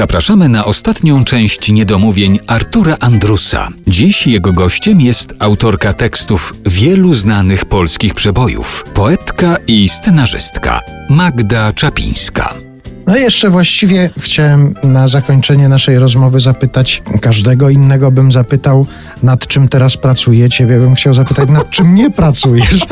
Zapraszamy 0.00 0.48
na 0.48 0.64
ostatnią 0.64 1.24
część 1.24 1.72
niedomówień 1.72 2.38
Artura 2.46 2.96
Andrusa. 3.00 3.68
Dziś 3.86 4.26
jego 4.26 4.52
gościem 4.52 5.00
jest 5.00 5.34
autorka 5.38 5.92
tekstów 5.92 6.54
wielu 6.66 7.14
znanych 7.14 7.64
polskich 7.64 8.14
przebojów, 8.14 8.84
poetka 8.94 9.56
i 9.66 9.88
scenarzystka 9.88 10.80
Magda 11.10 11.72
Czapińska. 11.72 12.69
No 13.10 13.16
i 13.16 13.20
jeszcze 13.20 13.50
właściwie 13.50 14.10
chciałem 14.18 14.74
na 14.82 15.08
zakończenie 15.08 15.68
naszej 15.68 15.98
rozmowy 15.98 16.40
zapytać, 16.40 17.02
każdego 17.20 17.70
innego 17.70 18.10
bym 18.10 18.32
zapytał, 18.32 18.86
nad 19.22 19.46
czym 19.46 19.68
teraz 19.68 19.96
pracujecie. 19.96 20.50
Ciebie 20.50 20.78
bym 20.78 20.94
chciał 20.94 21.14
zapytać, 21.14 21.48
nad 21.48 21.70
czym 21.70 21.94
nie 21.94 22.10
pracujesz? 22.10 22.86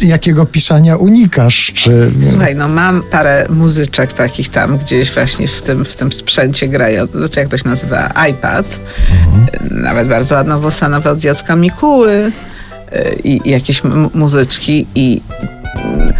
Jakiego 0.00 0.46
pisania 0.46 0.96
unikasz? 0.96 1.72
Czy... 1.74 2.10
Słuchaj, 2.30 2.56
no 2.56 2.68
mam 2.68 3.02
parę 3.02 3.46
muzyczek 3.50 4.12
takich 4.12 4.48
tam 4.48 4.78
gdzieś 4.78 5.14
właśnie 5.14 5.48
w 5.48 5.62
tym, 5.62 5.84
w 5.84 5.96
tym 5.96 6.12
sprzęcie 6.12 6.68
grają, 6.68 7.06
znaczy 7.06 7.40
jak 7.40 7.48
to 7.48 7.58
się 7.58 7.68
nazywa, 7.68 8.12
iPad. 8.30 8.80
Mhm. 9.10 9.82
Nawet 9.82 10.08
bardzo 10.08 10.34
ładną 10.34 10.60
bosanowe 10.60 11.10
od 11.10 11.24
Jacka 11.24 11.56
Mikuły 11.56 12.12
y, 12.12 12.32
i, 13.24 13.50
jakieś 13.50 13.82
muzyczki 14.14 14.86
i 14.94 15.20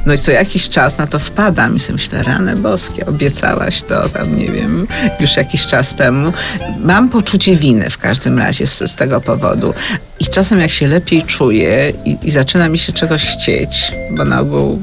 no 0.06 0.14
i 0.14 0.18
co 0.18 0.32
jakiś 0.32 0.68
czas 0.68 0.98
na 0.98 1.06
to 1.06 1.18
wpadam 1.18 1.76
i 1.76 1.80
sobie 1.80 1.92
myślę, 1.92 2.22
rane 2.22 2.56
boskie, 2.56 3.06
obiecałaś 3.06 3.82
to 3.82 4.08
tam, 4.08 4.36
nie 4.36 4.48
wiem, 4.48 4.86
już 5.20 5.36
jakiś 5.36 5.66
czas 5.66 5.94
temu. 5.94 6.32
Mam 6.80 7.08
poczucie 7.08 7.56
winy 7.56 7.90
w 7.90 7.98
każdym 7.98 8.38
razie 8.38 8.66
z, 8.66 8.90
z 8.90 8.94
tego 8.94 9.20
powodu. 9.20 9.74
I 10.20 10.26
czasem 10.26 10.60
jak 10.60 10.70
się 10.70 10.88
lepiej 10.88 11.22
czuję 11.22 11.92
i, 12.04 12.18
i 12.22 12.30
zaczyna 12.30 12.68
mi 12.68 12.78
się 12.78 12.92
czegoś 12.92 13.26
chcieć, 13.26 13.92
bo 14.10 14.24
na 14.24 14.40
ogół 14.40 14.80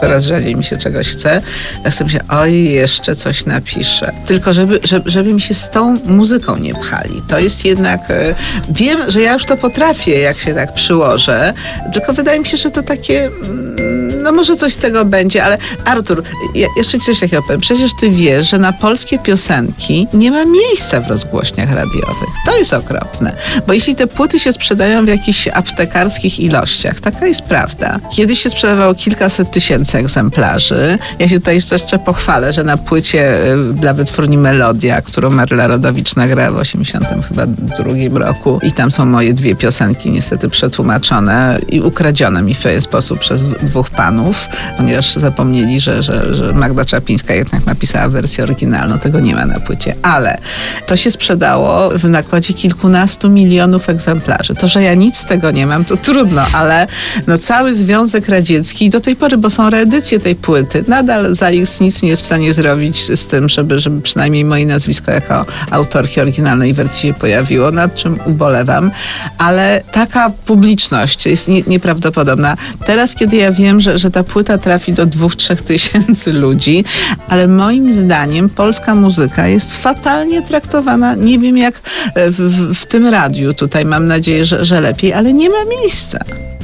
coraz 0.00 0.24
rzadziej 0.24 0.56
mi 0.56 0.64
się 0.64 0.78
czegoś 0.78 1.08
chce, 1.08 1.42
tak 1.84 1.94
sobie 1.94 2.12
myślę, 2.12 2.20
oj, 2.28 2.64
jeszcze 2.64 3.14
coś 3.14 3.46
napiszę. 3.46 4.12
Tylko 4.26 4.52
żeby, 4.52 4.80
żeby, 4.84 5.10
żeby 5.10 5.34
mi 5.34 5.40
się 5.40 5.54
z 5.54 5.70
tą 5.70 5.98
muzyką 6.04 6.56
nie 6.56 6.74
pchali. 6.74 7.22
To 7.28 7.38
jest 7.38 7.64
jednak, 7.64 8.10
e, 8.10 8.34
wiem, 8.70 9.10
że 9.10 9.20
ja 9.20 9.32
już 9.32 9.44
to 9.44 9.56
potrafię, 9.56 10.20
jak 10.20 10.38
się 10.38 10.54
tak 10.54 10.74
przyłożę, 10.74 11.54
tylko 11.92 12.12
wydaje 12.12 12.40
mi 12.40 12.46
się, 12.46 12.56
że 12.56 12.70
to 12.70 12.82
takie 12.82 13.26
mm, 13.26 13.76
no 14.26 14.32
może 14.32 14.56
coś 14.56 14.72
z 14.72 14.76
tego 14.76 15.04
będzie, 15.04 15.44
ale 15.44 15.58
Artur, 15.84 16.22
ja 16.54 16.68
jeszcze 16.76 16.98
coś 16.98 17.20
takiego 17.20 17.42
powiem. 17.42 17.60
Przecież 17.60 17.90
ty 18.00 18.10
wiesz, 18.10 18.50
że 18.50 18.58
na 18.58 18.72
polskie 18.72 19.18
piosenki 19.18 20.06
nie 20.14 20.30
ma 20.30 20.44
miejsca 20.44 21.00
w 21.00 21.08
rozgłośniach 21.08 21.72
radiowych. 21.72 22.28
To 22.46 22.58
jest 22.58 22.72
okropne. 22.72 23.36
Bo 23.66 23.72
jeśli 23.72 23.94
te 23.94 24.06
płyty 24.06 24.38
się 24.38 24.52
sprzedają 24.52 25.04
w 25.04 25.08
jakichś 25.08 25.48
aptekarskich 25.48 26.40
ilościach, 26.40 27.00
taka 27.00 27.26
jest 27.26 27.42
prawda. 27.42 27.98
Kiedyś 28.12 28.38
się 28.38 28.50
sprzedawało 28.50 28.94
kilkaset 28.94 29.50
tysięcy 29.50 29.98
egzemplarzy. 29.98 30.98
Ja 31.18 31.28
się 31.28 31.38
tutaj 31.38 31.54
jeszcze 31.54 31.98
pochwalę, 31.98 32.52
że 32.52 32.64
na 32.64 32.76
płycie 32.76 33.52
y, 33.52 33.72
dla 33.72 33.92
wytwórni 33.92 34.38
Melodia, 34.38 35.02
którą 35.02 35.30
Maryla 35.30 35.66
Rodowicz 35.66 36.16
nagrała 36.16 36.50
w 36.50 36.56
80 36.56 37.06
chyba 37.28 37.46
drugim 37.46 38.16
roku 38.16 38.60
i 38.62 38.72
tam 38.72 38.90
są 38.90 39.06
moje 39.06 39.34
dwie 39.34 39.56
piosenki 39.56 40.10
niestety 40.10 40.48
przetłumaczone 40.48 41.58
i 41.68 41.80
ukradzione 41.80 42.42
mi 42.42 42.54
w 42.54 42.58
pewien 42.58 42.80
sposób 42.80 43.18
przez 43.18 43.48
dwóch 43.48 43.90
panów 43.90 44.15
ponieważ 44.76 45.14
zapomnieli, 45.14 45.80
że, 45.80 46.02
że, 46.02 46.36
że 46.36 46.52
Magda 46.52 46.84
Czapińska 46.84 47.34
jednak 47.34 47.66
napisała 47.66 48.08
wersję 48.08 48.44
oryginalną. 48.44 48.98
Tego 48.98 49.20
nie 49.20 49.34
ma 49.34 49.46
na 49.46 49.60
płycie. 49.60 49.94
Ale 50.02 50.38
to 50.86 50.96
się 50.96 51.10
sprzedało 51.10 51.90
w 51.90 52.04
nakładzie 52.04 52.54
kilkunastu 52.54 53.30
milionów 53.30 53.88
egzemplarzy. 53.88 54.54
To, 54.54 54.68
że 54.68 54.82
ja 54.82 54.94
nic 54.94 55.16
z 55.16 55.26
tego 55.26 55.50
nie 55.50 55.66
mam, 55.66 55.84
to 55.84 55.96
trudno, 55.96 56.42
ale 56.52 56.86
no 57.26 57.38
cały 57.38 57.74
Związek 57.74 58.28
Radziecki 58.28 58.90
do 58.90 59.00
tej 59.00 59.16
pory, 59.16 59.38
bo 59.38 59.50
są 59.50 59.70
reedycje 59.70 60.20
tej 60.20 60.34
płyty, 60.34 60.84
nadal 60.88 61.34
Zalix 61.34 61.80
nic 61.80 62.02
nie 62.02 62.08
jest 62.08 62.22
w 62.22 62.26
stanie 62.26 62.52
zrobić 62.52 63.18
z 63.18 63.26
tym, 63.26 63.48
żeby, 63.48 63.80
żeby 63.80 64.00
przynajmniej 64.00 64.44
moje 64.44 64.66
nazwisko 64.66 65.12
jako 65.12 65.46
autorki 65.70 66.20
oryginalnej 66.20 66.74
wersji 66.74 67.08
się 67.08 67.14
pojawiło, 67.14 67.70
nad 67.70 67.94
czym 67.94 68.18
ubolewam, 68.26 68.90
ale 69.38 69.82
taka 69.92 70.30
publiczność 70.30 71.26
jest 71.26 71.48
nie, 71.48 71.62
nieprawdopodobna. 71.62 72.56
Teraz, 72.86 73.14
kiedy 73.14 73.36
ja 73.36 73.52
wiem, 73.52 73.80
że, 73.80 73.98
że 73.98 74.05
że 74.06 74.10
ta 74.10 74.24
płyta 74.24 74.58
trafi 74.58 74.92
do 74.92 75.06
dwóch, 75.06 75.36
trzech 75.36 75.62
tysięcy 75.62 76.32
ludzi, 76.32 76.84
ale 77.28 77.48
moim 77.48 77.92
zdaniem 77.92 78.48
polska 78.48 78.94
muzyka 78.94 79.48
jest 79.48 79.76
fatalnie 79.76 80.42
traktowana. 80.42 81.14
Nie 81.14 81.38
wiem 81.38 81.58
jak 81.58 81.80
w, 82.16 82.74
w, 82.74 82.86
tym 82.86 83.06
radiu 83.06 83.54
tutaj, 83.54 83.84
mam 83.84 84.06
nadzieję, 84.06 84.44
że, 84.44 84.64
że 84.64 84.80
lepiej, 84.80 85.12
ale 85.12 85.32
nie 85.32 85.50
ma 85.50 85.64
miejsca 85.80 86.18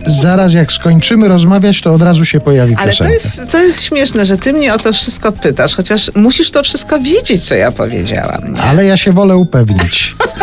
zaraz 0.06 0.54
jak 0.54 0.72
skończymy 0.72 1.28
rozmawiać, 1.28 1.80
to 1.80 1.94
od 1.94 2.02
razu 2.02 2.24
się 2.24 2.40
pojawi 2.40 2.74
Ale 2.78 2.92
to 2.92 3.04
jest, 3.04 3.50
to 3.50 3.58
jest 3.58 3.82
śmieszne, 3.82 4.26
że 4.26 4.38
ty 4.38 4.52
mnie 4.52 4.74
o 4.74 4.78
to 4.78 4.92
wszystko 4.92 5.32
pytasz, 5.32 5.76
chociaż 5.76 6.10
musisz 6.14 6.50
to 6.50 6.62
wszystko 6.62 7.00
wiedzieć, 7.00 7.44
co 7.44 7.54
ja 7.54 7.72
powiedziałam. 7.72 8.54
Nie? 8.54 8.62
Ale 8.62 8.84
ja 8.84 8.96
się 8.96 9.12
wolę 9.12 9.36
upewnić. 9.36 10.14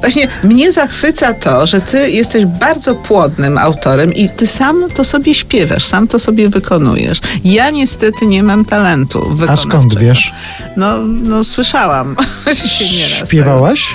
Właśnie 0.00 0.28
mnie 0.44 0.72
zachwyca 0.72 1.34
to, 1.34 1.66
że 1.66 1.80
ty 1.80 2.10
jesteś 2.10 2.44
bardzo 2.44 2.94
płodnym 2.94 3.58
autorem 3.58 4.14
i 4.14 4.28
ty 4.28 4.46
sam 4.46 4.84
to 4.94 5.04
sobie 5.04 5.34
śpiewasz, 5.34 5.84
sam 5.84 6.08
to 6.08 6.18
sobie 6.18 6.48
wykonujesz. 6.48 7.20
Ja 7.44 7.70
niestety 7.70 8.26
nie 8.26 8.42
mam 8.42 8.64
talentu. 8.64 9.36
A 9.48 9.56
skąd 9.56 9.98
wiesz? 9.98 10.32
No, 10.76 10.98
no 10.98 11.44
słyszałam. 11.44 12.16
Śpiewałaś? 13.26 13.88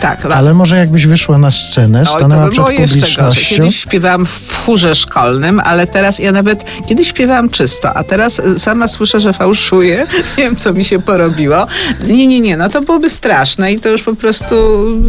Tak, 0.00 0.22
tak. 0.22 0.32
Ale 0.32 0.54
może 0.54 0.76
jakbyś 0.76 1.06
wyszła 1.06 1.38
na 1.38 1.50
scenę, 1.50 2.00
Oj, 2.00 2.06
stanęła 2.06 2.48
przed 2.48 2.64
publicznością. 2.64 3.56
Kiedyś 3.56 3.76
śpiewałam 3.80 4.26
w 4.26 4.56
chórze 4.64 4.94
szkolnym, 4.94 5.60
ale 5.60 5.86
teraz 5.86 6.18
ja 6.18 6.32
nawet 6.32 6.64
kiedyś 6.88 7.08
śpiewałam 7.08 7.48
czysto, 7.48 7.96
a 7.96 8.04
teraz 8.04 8.38
y, 8.38 8.58
sama 8.58 8.88
słyszę, 8.88 9.20
że 9.20 9.32
fałszuję. 9.32 10.06
Nie 10.38 10.44
wiem, 10.44 10.56
co 10.56 10.72
mi 10.72 10.84
się 10.84 11.02
porobiło. 11.02 11.66
Nie, 12.06 12.26
nie, 12.26 12.40
nie, 12.40 12.56
no 12.56 12.68
to 12.68 12.82
byłoby 12.82 13.10
straszne 13.10 13.72
i 13.72 13.80
to 13.80 13.88
już 13.88 14.02
po 14.02 14.14
prostu 14.14 14.56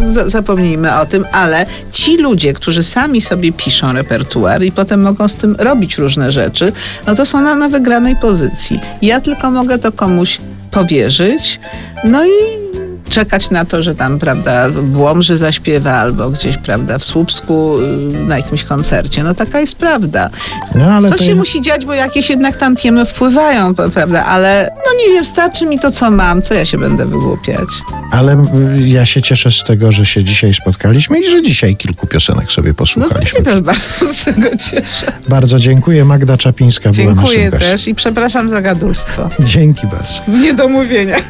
za 0.02 0.30
zapomnijmy 0.30 1.00
o 1.00 1.06
tym, 1.06 1.26
ale 1.32 1.66
ci 1.92 2.18
ludzie, 2.18 2.54
którzy 2.54 2.84
sami 2.84 3.22
sobie 3.22 3.52
piszą 3.52 3.94
repertuar 3.94 4.64
i 4.64 4.72
potem 4.72 5.02
mogą 5.02 5.28
z 5.28 5.36
tym 5.36 5.56
robić 5.60 5.98
różne 5.98 6.32
rzeczy, 6.32 6.72
no 7.08 7.16
to 7.16 7.26
są 7.26 7.42
na, 7.42 7.56
na 7.56 7.70
wygranej 7.70 8.16
pozycji. 8.16 8.80
Ja 9.02 9.22
tylko 9.22 9.52
mogę 9.52 9.80
to 9.80 9.92
komuś 9.92 10.40
powierzyć, 10.72 11.60
no 12.04 12.26
i 12.26 12.67
czekać 13.09 13.50
na 13.50 13.66
to, 13.66 13.84
że 13.84 13.95
tam, 13.95 14.19
prawda, 14.19 14.69
w 14.69 14.97
Łomży 14.97 15.38
zaśpiewa 15.38 15.91
albo 15.91 16.29
gdzieś, 16.29 16.57
prawda, 16.57 17.00
w 17.00 17.06
Słupsku 17.06 17.78
y, 17.79 17.84
na 18.23 18.38
jakimś 18.38 18.63
koncercie. 18.63 19.23
No 19.23 19.34
taka 19.34 19.59
jest 19.59 19.75
prawda. 19.75 20.29
No, 20.75 21.09
Coś 21.09 21.22
się 21.22 21.35
musi 21.35 21.62
dziać, 21.62 21.85
bo 21.85 21.94
jakieś 21.94 22.29
jednak 22.29 22.56
tantiemy 22.57 23.06
wpływają, 23.06 23.75
prawda, 23.75 24.25
ale 24.25 24.69
no 24.75 24.91
nie 25.06 25.13
wiem, 25.13 25.25
starczy 25.25 25.66
mi 25.66 25.79
to, 25.79 25.91
co 25.91 26.12
mam, 26.12 26.41
co 26.41 26.53
ja 26.53 26.66
się 26.66 26.78
będę 26.78 27.06
wygłupiać. 27.06 27.69
Ale 28.12 28.34
y, 28.34 28.88
ja 28.88 29.06
się 29.06 29.22
cieszę 29.22 29.51
z 29.51 29.63
tego, 29.63 29.91
że 29.91 30.06
się 30.06 30.23
dzisiaj 30.23 30.53
spotkaliśmy 30.53 31.19
i 31.19 31.29
że 31.29 31.41
dzisiaj 31.41 31.75
kilku 31.75 32.07
piosenek 32.07 32.51
sobie 32.51 32.73
posłuchaliśmy. 32.73 33.40
No 33.45 33.50
ja 33.50 33.56
też 33.56 33.63
bardzo 33.63 34.13
z 34.13 34.25
tego 34.25 34.50
cieszę. 34.57 35.12
Bardzo 35.29 35.59
dziękuję. 35.59 36.06
Magda 36.06 36.38
Czapińska 36.38 36.91
dziękuję 36.91 37.16
była 37.16 37.25
naszym 37.25 37.41
Dziękuję 37.41 37.69
też 37.69 37.88
i 37.88 37.95
przepraszam 37.95 38.50
za 38.50 38.62
gadulstwo. 38.62 39.29
Dzięki 39.40 39.88
bardzo. 39.88 40.22
W 40.28 40.40
niedomówieniach. 40.40 41.23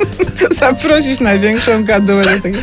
Zaprosić 0.60 1.20
największą 1.20 1.84
gadułę 1.84 2.40
tego. 2.40 2.58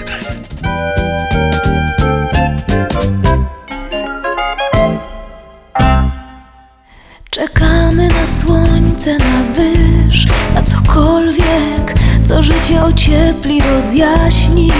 Czekamy 7.86 8.08
na 8.08 8.26
słońce, 8.26 9.18
na 9.18 9.54
wyż, 9.56 10.28
na 10.56 10.62
cokolwiek, 10.62 11.94
co 12.24 12.44
życie 12.44 12.84
ociepli, 12.84 13.62
rozjaśni. 13.62 14.72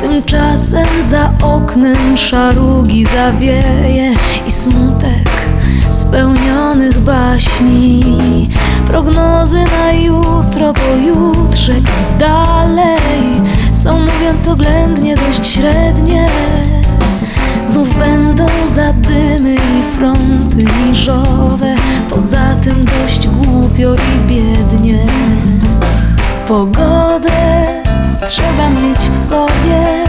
Tymczasem 0.00 0.86
za 1.02 1.32
oknem 1.42 2.16
szarugi 2.16 3.06
zawieje 3.06 4.14
i 4.46 4.50
smutek 4.50 5.30
spełnionych 5.90 6.98
baśni. 6.98 8.50
Prognozy 8.86 9.64
na 9.64 9.92
jutro, 9.92 10.72
pojutrze 10.72 11.78
i 11.78 12.18
dalej 12.18 13.42
są 13.72 14.00
mówiąc 14.00 14.48
oględnie 14.48 15.16
dość 15.16 15.46
średnie. 15.46 16.28
Znów 17.72 17.98
będą 17.98 18.46
zadymy 18.68 19.54
i 19.54 19.96
fronty 19.96 20.64
niżowe, 20.86 21.76
poza 22.10 22.54
tym 22.64 22.84
dość 22.84 23.28
głupio 23.28 23.94
i 23.94 24.28
biednie. 24.28 25.06
Pogodę 26.48 27.66
trzeba 28.28 28.68
mieć 28.70 28.98
w 28.98 29.18
sobie, 29.18 30.04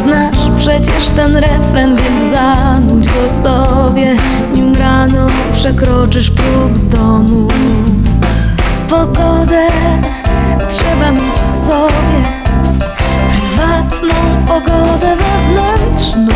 Znasz 0.01 0.49
przecież 0.57 1.09
ten 1.15 1.35
refren, 1.37 1.95
więc 1.95 2.33
zanudź 2.33 3.05
go 3.05 3.29
sobie, 3.29 4.15
nim 4.53 4.75
rano 4.75 5.27
przekroczysz 5.53 6.29
próg 6.29 6.77
domu. 6.77 7.47
Pogodę 8.89 9.67
trzeba 10.69 11.11
mieć 11.11 11.39
w 11.47 11.54
sobie, 11.65 12.19
prywatną 13.29 14.15
pogodę 14.47 15.15
wewnętrzną 15.15 16.33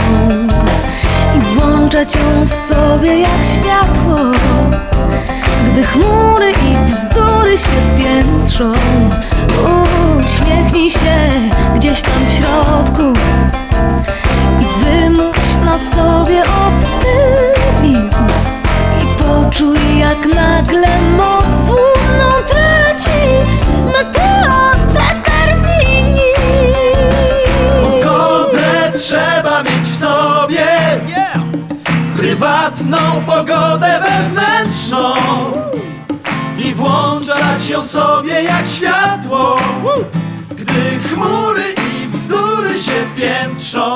i 1.38 1.40
włączać 1.40 2.16
ją 2.16 2.46
w 2.48 2.56
sobie 2.56 3.20
jak 3.20 3.46
światło. 3.46 4.18
Gdy 5.72 5.84
chmury 5.84 6.52
i 6.52 6.92
bzdury 6.92 7.58
się 7.58 7.68
piętrzą, 7.98 8.74
uśmiechnij 10.20 10.90
się 10.90 11.30
gdzieś 11.76 12.02
tam 12.02 12.26
w 12.28 12.34
środku 12.34 13.14
i 14.62 14.84
wymuś 14.84 15.38
na 15.66 15.78
sobie 15.78 16.44
optymizm. 16.44 18.28
I 19.02 19.24
poczuj 19.24 19.98
jak 20.00 20.36
nagle 20.36 20.88
pogodę 33.22 34.02
wewnętrzną 34.02 35.14
I 36.66 36.74
włączać 36.74 37.70
ją 37.70 37.84
sobie 37.84 38.44
jak 38.44 38.68
światło 38.68 39.58
Gdy 40.50 41.00
chmury 41.10 41.76
i 42.04 42.08
bzdury 42.08 42.80
się 42.80 43.08
piętrzą 43.18 43.96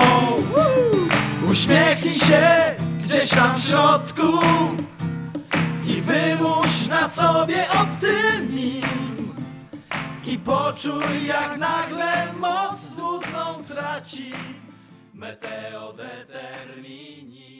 Uśmiechnij 1.49 2.19
się 2.19 2.75
gdzieś 3.03 3.29
tam 3.29 3.55
w 3.55 3.63
środku 3.63 4.39
I 5.85 6.01
wymuś 6.01 6.87
na 6.89 7.09
sobie 7.09 7.65
optymizm 7.69 8.93
i 10.25 10.37
poczuj 10.37 11.25
jak 11.27 11.57
nagle 11.57 12.33
moc 12.39 12.95
złudną 12.95 13.63
traci 13.67 14.33
meteodeterminizm. 15.13 17.52